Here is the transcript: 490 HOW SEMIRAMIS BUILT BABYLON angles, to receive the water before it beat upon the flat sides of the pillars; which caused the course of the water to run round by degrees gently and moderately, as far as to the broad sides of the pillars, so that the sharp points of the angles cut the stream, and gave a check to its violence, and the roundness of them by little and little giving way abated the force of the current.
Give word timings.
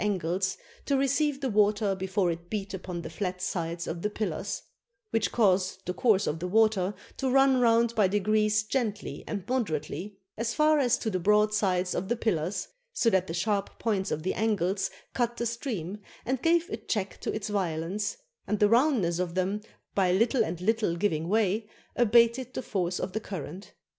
490 0.01 0.01
HOW 0.01 0.09
SEMIRAMIS 0.09 0.35
BUILT 0.35 0.59
BABYLON 0.63 0.69
angles, 0.71 0.87
to 0.87 0.97
receive 1.37 1.41
the 1.41 1.49
water 1.51 1.93
before 1.95 2.31
it 2.31 2.49
beat 2.49 2.73
upon 2.73 3.01
the 3.03 3.09
flat 3.11 3.39
sides 3.39 3.85
of 3.85 4.01
the 4.01 4.09
pillars; 4.09 4.63
which 5.11 5.31
caused 5.31 5.85
the 5.85 5.93
course 5.93 6.25
of 6.25 6.39
the 6.39 6.47
water 6.47 6.95
to 7.17 7.29
run 7.29 7.59
round 7.59 7.93
by 7.93 8.07
degrees 8.07 8.63
gently 8.63 9.23
and 9.27 9.47
moderately, 9.47 10.17
as 10.37 10.55
far 10.55 10.79
as 10.79 10.97
to 10.97 11.11
the 11.11 11.19
broad 11.19 11.53
sides 11.53 11.93
of 11.93 12.07
the 12.07 12.15
pillars, 12.15 12.69
so 12.91 13.11
that 13.11 13.27
the 13.27 13.33
sharp 13.35 13.77
points 13.77 14.09
of 14.09 14.23
the 14.23 14.33
angles 14.33 14.89
cut 15.13 15.37
the 15.37 15.45
stream, 15.45 15.99
and 16.25 16.41
gave 16.41 16.67
a 16.71 16.77
check 16.77 17.19
to 17.21 17.31
its 17.31 17.49
violence, 17.49 18.17
and 18.47 18.57
the 18.57 18.67
roundness 18.69 19.19
of 19.19 19.35
them 19.35 19.61
by 19.93 20.11
little 20.11 20.43
and 20.43 20.59
little 20.61 20.95
giving 20.95 21.29
way 21.29 21.69
abated 21.95 22.55
the 22.55 22.63
force 22.63 22.99
of 22.99 23.11
the 23.13 23.19
current. 23.19 23.73